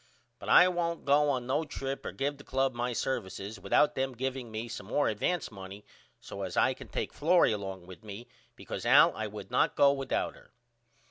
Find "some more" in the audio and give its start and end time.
4.67-5.07